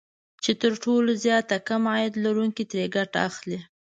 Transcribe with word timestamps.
چې 0.43 0.51
تر 0.61 0.71
ټولو 0.83 1.11
زيات 1.23 1.45
د 1.51 1.53
کم 1.67 1.83
عاید 1.91 2.13
لرونکي 2.25 2.63
ترې 2.71 2.85
ګټه 2.95 3.17
اخلي 3.29 3.59